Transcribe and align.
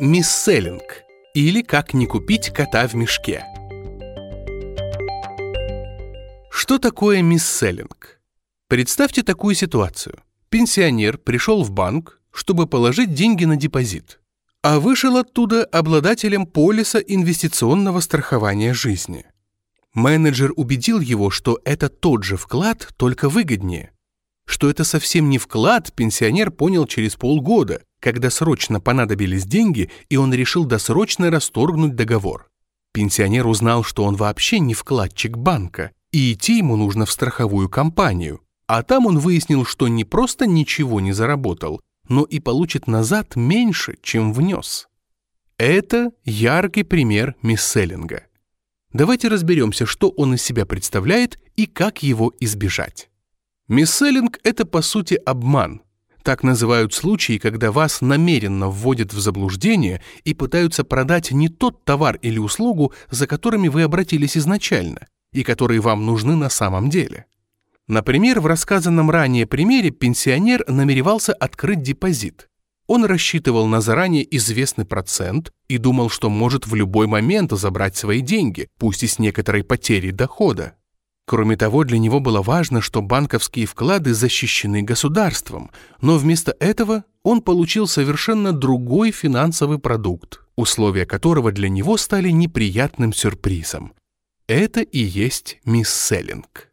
Мисселлинг 0.00 1.02
или 1.34 1.60
как 1.60 1.92
не 1.92 2.06
купить 2.06 2.50
кота 2.50 2.86
в 2.86 2.94
мешке. 2.94 3.44
Что 6.52 6.78
такое 6.78 7.20
мисселлинг? 7.20 8.20
Представьте 8.68 9.24
такую 9.24 9.56
ситуацию. 9.56 10.22
Пенсионер 10.50 11.18
пришел 11.18 11.64
в 11.64 11.72
банк, 11.72 12.20
чтобы 12.30 12.68
положить 12.68 13.12
деньги 13.12 13.44
на 13.44 13.56
депозит, 13.56 14.20
а 14.62 14.78
вышел 14.78 15.16
оттуда 15.16 15.64
обладателем 15.64 16.46
полиса 16.46 17.00
инвестиционного 17.00 17.98
страхования 17.98 18.74
жизни. 18.74 19.26
Менеджер 19.94 20.52
убедил 20.54 21.00
его, 21.00 21.28
что 21.30 21.58
это 21.64 21.88
тот 21.88 22.22
же 22.22 22.36
вклад, 22.36 22.86
только 22.96 23.28
выгоднее. 23.28 23.90
Что 24.48 24.70
это 24.70 24.82
совсем 24.82 25.28
не 25.28 25.36
вклад, 25.36 25.92
пенсионер 25.92 26.50
понял 26.50 26.86
через 26.86 27.16
полгода, 27.16 27.82
когда 28.00 28.30
срочно 28.30 28.80
понадобились 28.80 29.44
деньги, 29.44 29.90
и 30.08 30.16
он 30.16 30.32
решил 30.32 30.64
досрочно 30.64 31.30
расторгнуть 31.30 31.94
договор. 31.94 32.48
Пенсионер 32.94 33.46
узнал, 33.46 33.84
что 33.84 34.04
он 34.04 34.16
вообще 34.16 34.58
не 34.58 34.72
вкладчик 34.72 35.36
банка, 35.36 35.90
и 36.12 36.32
идти 36.32 36.56
ему 36.56 36.76
нужно 36.76 37.04
в 37.04 37.12
страховую 37.12 37.68
компанию. 37.68 38.40
А 38.66 38.82
там 38.82 39.04
он 39.04 39.18
выяснил, 39.18 39.66
что 39.66 39.86
не 39.86 40.04
просто 40.04 40.46
ничего 40.46 40.98
не 41.00 41.12
заработал, 41.12 41.82
но 42.08 42.24
и 42.24 42.40
получит 42.40 42.86
назад 42.86 43.36
меньше, 43.36 43.98
чем 44.00 44.32
внес. 44.32 44.88
Это 45.58 46.10
яркий 46.24 46.84
пример 46.84 47.36
мисселлинга. 47.42 48.22
Давайте 48.94 49.28
разберемся, 49.28 49.84
что 49.84 50.08
он 50.08 50.34
из 50.34 50.42
себя 50.42 50.64
представляет 50.64 51.38
и 51.56 51.66
как 51.66 52.02
его 52.02 52.32
избежать. 52.40 53.10
Мисселлинг– 53.68 54.38
это 54.42 54.64
по 54.64 54.82
сути 54.82 55.14
обман– 55.14 55.82
так 56.28 56.42
называют 56.42 56.92
случаи, 56.92 57.38
когда 57.38 57.72
вас 57.72 58.02
намеренно 58.02 58.68
вводят 58.68 59.14
в 59.14 59.18
заблуждение 59.18 60.02
и 60.24 60.34
пытаются 60.34 60.84
продать 60.84 61.30
не 61.30 61.48
тот 61.48 61.86
товар 61.86 62.18
или 62.20 62.38
услугу, 62.38 62.92
за 63.08 63.26
которыми 63.26 63.68
вы 63.68 63.80
обратились 63.80 64.36
изначально, 64.36 65.06
и 65.32 65.42
которые 65.42 65.80
вам 65.80 66.04
нужны 66.04 66.36
на 66.36 66.50
самом 66.50 66.90
деле. 66.90 67.24
Например, 67.86 68.40
в 68.40 68.46
рассказанном 68.46 69.10
ранее 69.10 69.46
примере 69.46 69.90
пенсионер 69.90 70.64
намеревался 70.68 71.32
открыть 71.32 71.80
депозит. 71.80 72.50
Он 72.86 73.06
рассчитывал 73.06 73.66
на 73.66 73.80
заранее 73.80 74.36
известный 74.36 74.84
процент 74.84 75.50
и 75.68 75.78
думал, 75.78 76.10
что 76.10 76.28
может 76.28 76.66
в 76.66 76.74
любой 76.74 77.06
момент 77.06 77.52
забрать 77.52 77.96
свои 77.96 78.20
деньги, 78.20 78.68
пусть 78.78 79.02
и 79.02 79.06
с 79.06 79.18
некоторой 79.18 79.64
потерей 79.64 80.10
дохода. 80.10 80.74
Кроме 81.28 81.58
того, 81.58 81.84
для 81.84 81.98
него 81.98 82.20
было 82.20 82.40
важно, 82.40 82.80
что 82.80 83.02
банковские 83.02 83.66
вклады 83.66 84.14
защищены 84.14 84.80
государством, 84.80 85.70
но 86.00 86.16
вместо 86.16 86.56
этого 86.58 87.04
он 87.22 87.42
получил 87.42 87.86
совершенно 87.86 88.54
другой 88.54 89.10
финансовый 89.10 89.78
продукт, 89.78 90.40
условия 90.56 91.04
которого 91.04 91.52
для 91.52 91.68
него 91.68 91.98
стали 91.98 92.30
неприятным 92.30 93.12
сюрпризом. 93.12 93.92
Это 94.46 94.80
и 94.80 95.00
есть 95.00 95.60
мисселлинг. 95.66 96.70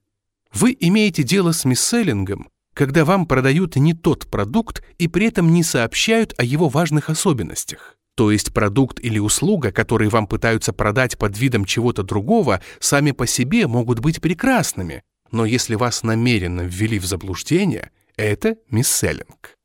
Вы 0.54 0.78
имеете 0.80 1.24
дело 1.24 1.52
с 1.52 1.66
мисселлингом, 1.66 2.48
когда 2.74 3.04
вам 3.04 3.26
продают 3.26 3.76
не 3.76 3.94
тот 3.94 4.26
продукт 4.28 4.82
и 4.98 5.10
при 5.10 5.26
этом 5.26 5.52
не 5.52 5.64
сообщают 5.64 6.34
о 6.38 6.46
его 6.46 6.70
важных 6.70 7.10
особенностях. 7.10 7.95
То 8.16 8.32
есть 8.32 8.54
продукт 8.54 9.00
или 9.02 9.20
услуга, 9.20 9.72
которые 9.72 10.10
вам 10.10 10.28
пытаются 10.28 10.72
продать 10.72 11.18
под 11.18 11.38
видом 11.38 11.66
чего-то 11.66 12.04
другого, 12.04 12.62
сами 12.80 13.12
по 13.12 13.28
себе 13.28 13.68
могут 13.68 14.00
быть 14.00 14.22
прекрасными, 14.22 15.04
но 15.32 15.46
если 15.46 15.76
вас 15.76 16.04
намеренно 16.04 16.62
ввели 16.62 16.98
в 16.98 17.06
заблуждение, 17.06 17.92
это 18.16 18.56
мисселлинг. 18.70 19.58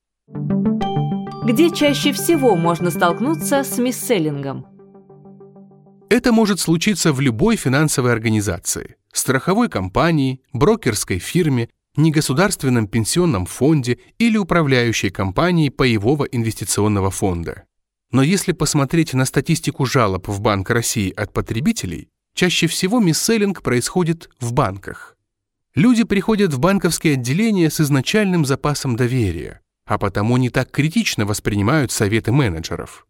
Где 1.44 1.70
чаще 1.70 2.12
всего 2.12 2.56
можно 2.56 2.90
столкнуться 2.90 3.62
с 3.62 3.78
мисселлингом? 3.78 4.66
Это 6.08 6.32
может 6.32 6.58
случиться 6.58 7.12
в 7.12 7.20
любой 7.20 7.54
финансовой 7.54 8.12
организации, 8.12 8.96
страховой 9.12 9.69
компании, 9.69 10.41
брокерской 10.52 11.20
фирме, 11.20 11.69
негосударственном 11.96 12.88
пенсионном 12.88 13.46
фонде 13.46 13.98
или 14.19 14.36
управляющей 14.36 15.10
компании 15.10 15.69
паевого 15.69 16.25
инвестиционного 16.25 17.10
фонда. 17.10 17.64
Но 18.12 18.22
если 18.22 18.53
посмотреть 18.53 19.15
на 19.15 19.25
статистику 19.25 19.87
жалоб 19.87 20.28
в 20.28 20.41
Банк 20.41 20.71
России 20.71 21.12
от 21.12 21.32
потребителей, 21.32 22.09
чаще 22.34 22.66
всего 22.66 23.00
мисселлинг 23.00 23.62
происходит 23.62 24.28
в 24.41 24.53
банках. 24.53 25.16
Люди 25.75 26.03
приходят 26.03 26.53
в 26.53 26.59
банковские 26.59 27.15
отделения 27.15 27.70
с 27.70 27.81
изначальным 27.81 28.44
запасом 28.44 28.97
доверия, 28.97 29.60
а 29.87 29.99
потому 29.99 30.37
не 30.37 30.50
так 30.50 30.70
критично 30.70 31.25
воспринимают 31.25 31.93
советы 31.93 32.32
менеджеров. 32.32 33.06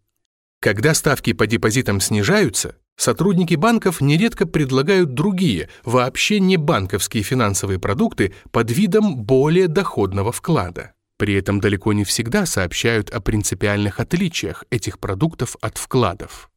Когда 0.60 0.92
ставки 0.92 1.32
по 1.32 1.46
депозитам 1.46 2.00
снижаются, 2.00 2.76
сотрудники 2.96 3.54
банков 3.54 4.02
нередко 4.02 4.46
предлагают 4.46 5.14
другие, 5.14 5.70
вообще 5.84 6.38
не 6.38 6.58
банковские 6.58 7.22
финансовые 7.22 7.78
продукты 7.78 8.34
под 8.50 8.70
видом 8.70 9.16
более 9.16 9.68
доходного 9.68 10.32
вклада. 10.32 10.92
При 11.20 11.34
этом 11.34 11.60
далеко 11.60 11.92
не 11.92 12.04
всегда 12.04 12.46
сообщают 12.46 13.10
о 13.10 13.20
принципиальных 13.20 14.00
отличиях 14.00 14.64
этих 14.70 14.98
продуктов 14.98 15.54
от 15.60 15.76
вкладов. 15.76 16.50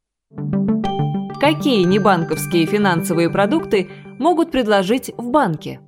Какие 1.42 1.84
небанковские 1.84 2.66
финансовые 2.66 3.30
продукты 3.30 3.90
могут 4.20 4.52
предложить 4.52 5.12
в 5.18 5.32
банке? 5.32 5.82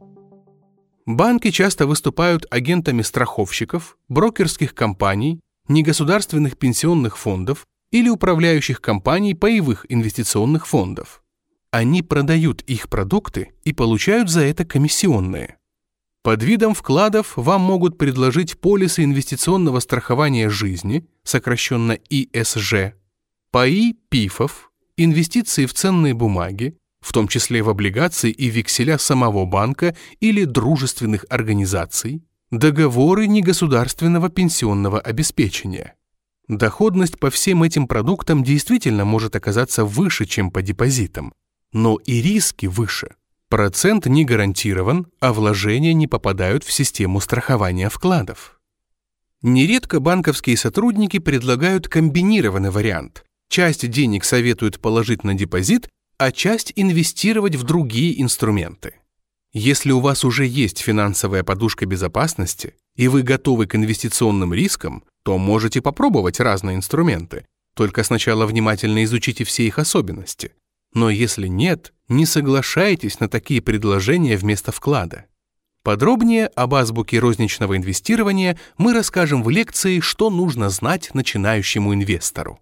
Банки 1.05 1.51
часто 1.51 1.87
выступают 1.87 2.47
агентами 2.51 3.01
страховщиков, 3.01 3.97
брокерских 4.09 4.75
компаний, 4.75 5.39
негосударственных 5.69 6.57
пенсионных 6.57 7.17
фондов 7.17 7.65
или 7.91 8.09
управляющих 8.09 8.81
компаний 8.81 9.35
паевых 9.35 9.85
инвестиционных 9.87 10.67
фондов. 10.67 11.23
Они 11.71 12.03
продают 12.03 12.61
их 12.63 12.89
продукты 12.89 13.53
и 13.63 13.71
получают 13.71 14.29
за 14.29 14.41
это 14.41 14.65
комиссионные. 14.65 15.59
Под 16.25 16.41
видом 16.41 16.73
вкладов 16.73 17.33
вам 17.35 17.61
могут 17.61 17.99
предложить 17.99 18.57
полисы 18.59 19.03
инвестиционного 19.03 19.79
страхования 19.79 20.49
жизни, 20.49 21.05
сокращенно 21.23 21.99
ИСЖ, 22.09 22.95
паи 23.51 23.95
ПИФов, 24.09 24.71
инвестиции 24.97 25.67
в 25.67 25.75
ценные 25.75 26.15
бумаги, 26.15 26.79
в 26.99 27.13
том 27.13 27.27
числе 27.27 27.61
в 27.61 27.69
облигации 27.69 28.31
и 28.31 28.47
векселя 28.47 28.97
самого 28.97 29.45
банка 29.45 29.95
или 30.19 30.45
дружественных 30.45 31.27
организаций, 31.29 32.23
договоры 32.49 33.27
негосударственного 33.27 34.29
пенсионного 34.29 34.99
обеспечения. 34.99 35.93
Доходность 36.47 37.19
по 37.19 37.29
всем 37.29 37.61
этим 37.61 37.87
продуктам 37.87 38.43
действительно 38.43 39.05
может 39.05 39.35
оказаться 39.35 39.85
выше, 39.85 40.25
чем 40.25 40.49
по 40.49 40.63
депозитам, 40.63 41.35
но 41.71 41.97
и 41.97 42.19
риски 42.19 42.65
выше– 42.65 43.09
Процент 43.49 44.07
не 44.07 44.25
гарантирован, 44.25 45.07
а 45.19 45.31
вложения 45.31 45.93
не 45.93 46.07
попадают 46.07 46.63
в 46.63 46.71
систему 46.71 47.19
страхования 47.19 47.89
вкладов. 47.89 48.59
Нередко 49.43 49.99
банковские 49.99 50.57
сотрудники 50.57 51.19
предлагают 51.19 51.87
комбинированный 51.87 52.71
вариант. 52.71 53.23
Часть 53.49 53.87
денег 53.89 54.23
советуют 54.23 54.79
положить 54.79 55.23
на 55.23 55.35
депозит, 55.35 55.87
а 56.17 56.31
часть 56.31 56.73
инвестировать 56.75 57.55
в 57.55 57.63
другие 57.63 58.19
инструменты. 58.19 58.95
Если 59.53 59.91
у 59.91 59.99
вас 59.99 60.25
уже 60.25 60.45
есть 60.45 60.79
финансовая 60.79 61.43
подушка 61.43 61.85
безопасности 61.85 62.73
и 62.95 63.07
вы 63.07 63.21
готовы 63.21 63.67
к 63.67 63.75
инвестиционным 63.75 64.53
рискам, 64.53 65.03
то 65.23 65.37
можете 65.37 65.81
попробовать 65.81 66.39
разные 66.39 66.75
инструменты. 66.75 67.45
Только 67.75 68.03
сначала 68.03 68.45
внимательно 68.45 69.03
изучите 69.03 69.43
все 69.43 69.67
их 69.67 69.79
особенности. 69.79 70.53
Но 70.95 71.09
если 71.09 71.47
нет, 71.47 71.93
не 72.07 72.25
соглашайтесь 72.25 73.19
на 73.19 73.27
такие 73.27 73.61
предложения 73.61 74.37
вместо 74.37 74.71
вклада. 74.71 75.25
Подробнее 75.83 76.47
об 76.47 76.73
азбуке 76.73 77.19
розничного 77.19 77.77
инвестирования 77.77 78.57
мы 78.77 78.93
расскажем 78.93 79.43
в 79.43 79.49
лекции 79.49 79.99
«Что 79.99 80.31
нужно 80.31 80.69
знать 80.69 81.13
начинающему 81.13 81.93
инвестору». 81.93 82.59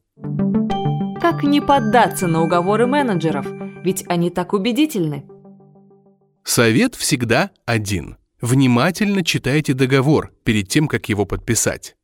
Как 1.21 1.43
не 1.43 1.61
поддаться 1.61 2.27
на 2.27 2.41
уговоры 2.41 2.85
менеджеров, 2.85 3.45
ведь 3.85 4.03
они 4.07 4.29
так 4.29 4.51
убедительны. 4.51 5.25
Совет 6.43 6.95
всегда 6.95 7.51
один. 7.65 8.17
Внимательно 8.41 9.23
читайте 9.23 9.73
договор 9.73 10.33
перед 10.43 10.67
тем, 10.67 10.89
как 10.89 11.07
его 11.07 11.25
подписать. 11.25 11.95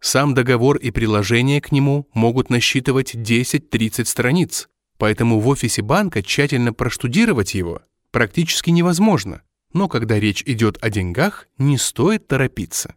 Сам 0.00 0.32
договор 0.32 0.76
и 0.76 0.90
приложение 0.90 1.60
к 1.60 1.70
нему 1.70 2.08
могут 2.14 2.48
насчитывать 2.48 3.14
10-30 3.14 4.06
страниц, 4.06 4.68
Поэтому 5.02 5.40
в 5.40 5.48
офисе 5.48 5.82
банка 5.82 6.22
тщательно 6.22 6.72
проштудировать 6.72 7.54
его 7.54 7.82
практически 8.12 8.70
невозможно. 8.70 9.42
Но 9.72 9.88
когда 9.88 10.20
речь 10.20 10.44
идет 10.46 10.78
о 10.80 10.90
деньгах, 10.90 11.48
не 11.58 11.76
стоит 11.76 12.28
торопиться. 12.28 12.94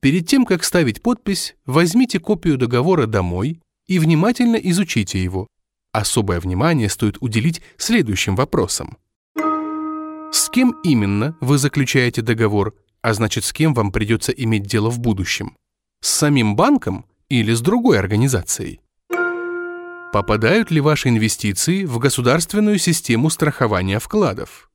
Перед 0.00 0.26
тем, 0.26 0.44
как 0.44 0.64
ставить 0.64 1.02
подпись, 1.02 1.54
возьмите 1.64 2.18
копию 2.18 2.58
договора 2.58 3.06
домой 3.06 3.60
и 3.86 4.00
внимательно 4.00 4.56
изучите 4.56 5.22
его. 5.22 5.46
Особое 5.92 6.40
внимание 6.40 6.88
стоит 6.88 7.16
уделить 7.20 7.62
следующим 7.76 8.34
вопросам. 8.34 8.96
С 10.32 10.50
кем 10.50 10.74
именно 10.82 11.36
вы 11.40 11.58
заключаете 11.58 12.22
договор, 12.22 12.74
а 13.02 13.14
значит, 13.14 13.44
с 13.44 13.52
кем 13.52 13.72
вам 13.72 13.92
придется 13.92 14.32
иметь 14.32 14.64
дело 14.64 14.90
в 14.90 14.98
будущем? 14.98 15.56
С 16.00 16.08
самим 16.08 16.56
банком 16.56 17.06
или 17.28 17.52
с 17.52 17.60
другой 17.60 18.00
организацией? 18.00 18.80
Попадают 20.12 20.70
ли 20.70 20.80
ваши 20.80 21.08
инвестиции 21.08 21.84
в 21.84 21.98
государственную 21.98 22.78
систему 22.78 23.28
страхования 23.28 23.98
вкладов? 23.98 24.70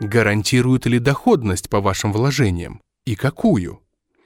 Гарантирует 0.00 0.86
ли 0.86 0.98
доходность 0.98 1.68
по 1.68 1.80
вашим 1.80 2.12
вложениям? 2.12 2.80
И 3.06 3.16
какую? 3.16 3.80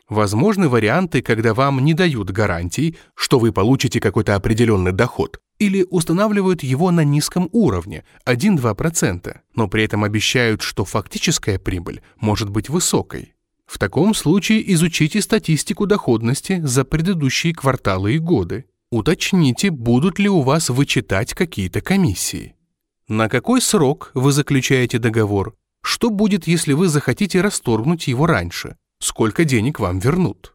Возможны 0.08 0.68
варианты, 0.68 1.22
когда 1.22 1.54
вам 1.54 1.82
не 1.82 1.94
дают 1.94 2.30
гарантий, 2.30 2.98
что 3.14 3.38
вы 3.38 3.52
получите 3.52 4.00
какой-то 4.00 4.34
определенный 4.34 4.92
доход, 4.92 5.40
или 5.58 5.86
устанавливают 5.88 6.62
его 6.62 6.90
на 6.90 7.04
низком 7.04 7.48
уровне, 7.52 8.04
1-2%, 8.26 9.36
но 9.54 9.68
при 9.68 9.84
этом 9.84 10.04
обещают, 10.04 10.60
что 10.60 10.84
фактическая 10.84 11.58
прибыль 11.58 12.02
может 12.20 12.50
быть 12.50 12.68
высокой. 12.68 13.32
В 13.64 13.78
таком 13.78 14.12
случае 14.12 14.70
изучите 14.74 15.22
статистику 15.22 15.86
доходности 15.86 16.60
за 16.62 16.84
предыдущие 16.84 17.54
кварталы 17.54 18.16
и 18.16 18.18
годы. 18.18 18.66
Уточните, 18.92 19.70
будут 19.70 20.18
ли 20.18 20.28
у 20.28 20.42
вас 20.42 20.68
вычитать 20.68 21.32
какие-то 21.32 21.80
комиссии. 21.80 22.54
На 23.08 23.30
какой 23.30 23.62
срок 23.62 24.10
вы 24.12 24.32
заключаете 24.32 24.98
договор? 24.98 25.56
Что 25.82 26.10
будет, 26.10 26.46
если 26.46 26.74
вы 26.74 26.88
захотите 26.88 27.40
расторгнуть 27.40 28.06
его 28.06 28.26
раньше? 28.26 28.76
Сколько 29.00 29.46
денег 29.46 29.80
вам 29.80 29.98
вернут? 29.98 30.54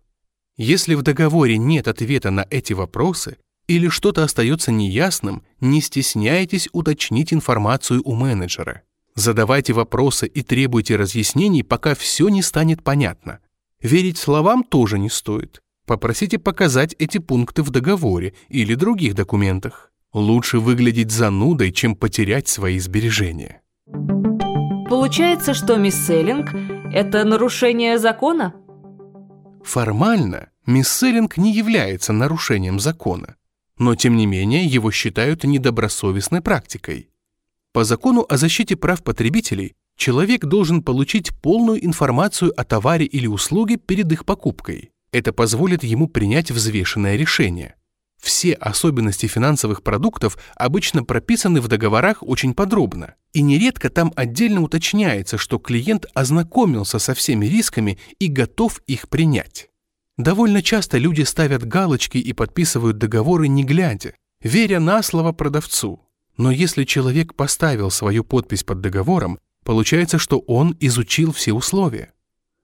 Если 0.55 0.93
в 0.93 1.01
договоре 1.01 1.57
нет 1.57 1.87
ответа 1.87 2.29
на 2.29 2.45
эти 2.51 2.73
вопросы 2.73 3.37
или 3.65 3.89
что-то 3.89 4.23
остается 4.23 4.71
неясным, 4.71 5.41
не 5.59 5.81
стесняйтесь 5.81 6.69
уточнить 6.73 7.33
информацию 7.33 8.03
у 8.05 8.13
менеджера. 8.13 8.83
Задавайте 9.15 9.73
вопросы 9.73 10.27
и 10.27 10.43
требуйте 10.43 10.95
разъяснений, 10.95 11.63
пока 11.63 11.95
все 11.95 12.29
не 12.29 12.43
станет 12.43 12.83
понятно. 12.83 13.39
Верить 13.81 14.19
словам 14.19 14.63
тоже 14.63 14.99
не 14.99 15.09
стоит. 15.09 15.63
Попросите 15.87 16.37
показать 16.37 16.93
эти 16.99 17.17
пункты 17.17 17.63
в 17.63 17.69
договоре 17.69 18.33
или 18.49 18.75
других 18.75 19.15
документах. 19.15 19.93
Лучше 20.11 20.59
выглядеть 20.59 21.11
занудой, 21.11 21.71
чем 21.71 21.95
потерять 21.95 22.49
свои 22.49 22.77
сбережения. 22.77 23.61
Получается, 24.89 25.53
что 25.53 25.77
мисселлинг– 25.77 26.53
это 26.93 27.23
нарушение 27.23 27.99
закона? 27.99 28.53
Формально 29.63 30.49
мисселлинг 30.65 31.37
не 31.37 31.53
является 31.53 32.11
нарушением 32.11 32.81
закона, 32.81 33.37
но 33.77 33.95
тем 33.95 34.17
не 34.17 34.25
менее 34.25 34.65
его 34.65 34.91
считают 34.91 35.45
недобросовестной 35.45 36.41
практикой. 36.41 37.09
По 37.71 37.85
закону 37.85 38.25
о 38.27 38.35
защите 38.35 38.75
прав 38.75 39.03
потребителей 39.03 39.73
человек 39.95 40.43
должен 40.43 40.83
получить 40.83 41.31
полную 41.41 41.85
информацию 41.85 42.51
о 42.59 42.65
товаре 42.65 43.05
или 43.05 43.27
услуге 43.27 43.77
перед 43.77 44.11
их 44.11 44.25
покупкой. 44.25 44.91
Это 45.11 45.33
позволит 45.33 45.83
ему 45.83 46.07
принять 46.07 46.51
взвешенное 46.51 47.15
решение. 47.15 47.75
Все 48.21 48.53
особенности 48.53 49.27
финансовых 49.27 49.83
продуктов 49.83 50.37
обычно 50.55 51.03
прописаны 51.03 51.61
в 51.61 51.67
договорах 51.67 52.23
очень 52.23 52.53
подробно, 52.53 53.15
и 53.31 53.41
нередко 53.41 53.89
там 53.89 54.11
отдельно 54.15 54.61
уточняется, 54.61 55.37
что 55.37 55.59
клиент 55.59 56.07
ознакомился 56.13 56.99
со 56.99 57.13
всеми 57.13 57.45
рисками 57.45 57.99
и 58.19 58.27
готов 58.27 58.79
их 58.87 59.07
принять. 59.07 59.69
Довольно 60.17 60.63
часто 60.63 60.97
люди 60.97 61.21
ставят 61.21 61.63
галочки 61.63 62.17
и 62.17 62.33
подписывают 62.33 62.97
договоры 62.97 63.47
не 63.47 63.63
глядя, 63.63 64.13
веря 64.41 64.79
на 64.79 65.03
слово 65.03 65.31
продавцу. 65.31 66.01
Но 66.37 66.51
если 66.51 66.83
человек 66.85 67.35
поставил 67.35 67.91
свою 67.91 68.23
подпись 68.23 68.63
под 68.63 68.81
договором, 68.81 69.39
получается, 69.63 70.17
что 70.17 70.39
он 70.39 70.75
изучил 70.79 71.31
все 71.31 71.53
условия. 71.53 72.13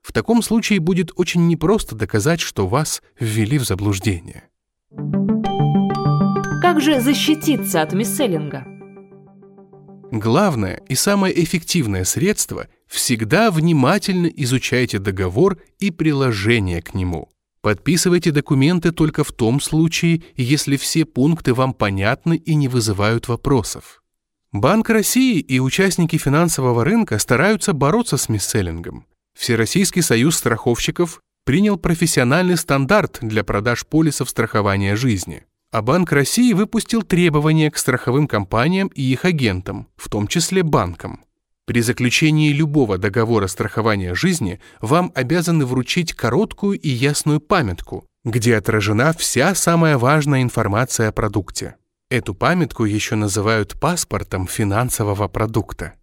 В 0.04 0.12
таком 0.12 0.44
случае 0.44 0.80
будет 0.80 1.12
очень 1.16 1.48
непросто 1.48 1.96
доказать, 1.96 2.42
что 2.42 2.68
вас 2.68 3.02
ввели 3.20 3.58
в 3.58 3.64
заблуждение. 3.64 4.44
Как 6.62 6.82
же 6.82 7.00
защититься 7.00 7.82
от 7.82 7.94
мисселлинга? 7.94 8.68
Главное 10.12 10.82
и 10.88 10.94
самое 10.94 11.44
эффективное 11.44 12.04
средство– 12.04 12.68
всегда 12.88 13.50
внимательно 13.50 14.28
изучайте 14.28 15.00
договор 15.00 15.58
и 15.80 15.90
приложение 15.90 16.84
к 16.84 16.94
нему. 16.94 17.30
Подписывайте 17.62 18.32
документы 18.32 18.92
только 18.92 19.24
в 19.24 19.32
том 19.32 19.60
случае, 19.60 20.22
если 20.36 20.78
все 20.78 21.06
пункты 21.06 21.54
вам 21.54 21.74
понятны 21.74 22.36
и 22.36 22.54
не 22.54 22.68
вызывают 22.68 23.28
вопросов. 23.28 24.04
Банк 24.52 24.90
России 24.90 25.40
и 25.40 25.60
участники 25.60 26.18
финансового 26.18 26.84
рынка 26.84 27.18
стараются 27.18 27.74
бороться 27.74 28.18
с 28.18 28.30
мисселлингом. 28.30 29.08
Всероссийский 29.38 30.02
союз 30.02 30.38
страховщиков 30.38 31.20
принял 31.46 31.78
профессиональный 31.78 32.58
стандарт 32.58 33.20
для 33.22 33.44
продаж 33.44 33.86
полисов 33.86 34.30
страхования 34.30 34.96
жизни. 34.96 35.44
А 35.72 35.82
Банк 35.82 36.12
России 36.12 36.54
выпустил 36.54 37.02
требования 37.02 37.72
к 37.72 37.78
страховым 37.78 38.28
компаниям 38.28 38.90
и 38.90 39.02
их 39.02 39.26
агентам, 39.26 39.88
в 39.96 40.08
том 40.08 40.28
числе 40.28 40.64
банкам. 40.64 41.24
При 41.66 41.82
заключении 41.82 42.52
любого 42.52 42.98
договора 42.98 43.48
страхования 43.48 44.14
жизни 44.16 44.60
вам 44.82 45.12
обязаны 45.16 45.66
вручить 45.66 46.14
короткую 46.14 46.80
и 46.80 46.90
ясную 46.90 47.40
памятку, 47.40 48.06
где 48.24 48.58
отражена 48.58 49.14
вся 49.14 49.56
самая 49.56 49.98
важная 49.98 50.42
информация 50.42 51.10
о 51.10 51.12
продукте. 51.12 51.76
Эту 52.10 52.36
памятку 52.36 52.86
еще 52.86 53.16
называют 53.16 53.80
паспортом 53.80 54.46
финансового 54.46 55.28
продукта. 55.28 55.94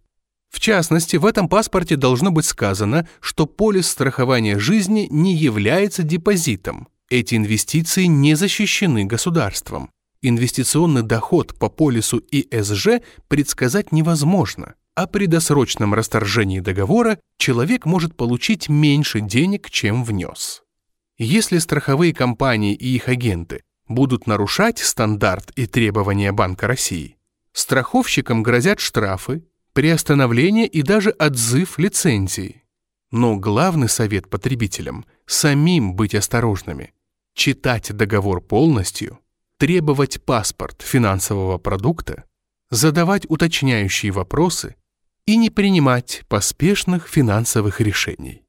В 0.51 0.59
частности, 0.59 1.15
в 1.15 1.25
этом 1.25 1.49
паспорте 1.49 1.95
должно 1.95 2.31
быть 2.31 2.45
сказано, 2.45 3.07
что 3.19 3.47
полис 3.47 3.87
страхования 3.87 4.59
жизни 4.59 5.07
не 5.09 5.33
является 5.33 6.03
депозитом. 6.03 6.87
Эти 7.09 7.35
инвестиции 7.35 8.05
не 8.05 8.35
защищены 8.35 9.05
государством. 9.05 9.89
Инвестиционный 10.21 11.01
доход 11.01 11.57
по 11.57 11.69
полису 11.69 12.21
ИСЖ 12.31 13.01
предсказать 13.27 13.91
невозможно– 13.91 14.75
а 14.95 15.07
при 15.07 15.25
досрочном 15.25 15.93
расторжении 15.93 16.59
договора 16.59 17.19
человек 17.37 17.85
может 17.85 18.15
получить 18.15 18.69
меньше 18.69 19.21
денег, 19.21 19.69
чем 19.69 20.03
внес. 20.03 20.63
Если 21.17 21.59
страховые 21.59 22.13
компании 22.13 22.75
и 22.75 22.95
их 22.95 23.07
агенты 23.07 23.63
будут 23.87 24.27
нарушать 24.27 24.79
стандарт 24.79 25.51
и 25.55 25.65
требования 25.65 26.31
Банка 26.31 26.67
России, 26.67 27.17
страховщикам 27.53 28.43
грозят 28.43 28.79
штрафы, 28.79 29.43
приостановление 29.73 30.67
и 30.67 30.81
даже 30.81 31.11
отзыв 31.11 31.77
лицензии. 31.79 32.63
Но 33.11 33.37
главный 33.37 33.89
совет 33.89 34.29
потребителям– 34.29 35.05
самим 35.25 35.95
быть 35.95 36.15
осторожными, 36.15 36.93
читать 37.33 37.91
договор 37.95 38.41
полностью, 38.41 39.19
требовать 39.57 40.23
паспорт 40.23 40.81
финансового 40.81 41.57
продукта, 41.57 42.25
задавать 42.69 43.25
уточняющие 43.29 44.11
вопросы– 44.11 44.75
и 45.25 45.37
не 45.37 45.49
принимать 45.49 46.23
поспешных 46.27 47.07
финансовых 47.07 47.79
решений. 47.79 48.43